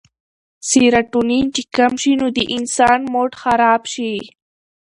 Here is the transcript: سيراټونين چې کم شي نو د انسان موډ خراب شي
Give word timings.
سيراټونين 0.69 1.45
چې 1.55 1.61
کم 1.75 1.93
شي 2.01 2.13
نو 2.21 2.27
د 2.37 2.39
انسان 2.55 2.99
موډ 3.11 3.31
خراب 3.41 3.81
شي 3.93 4.13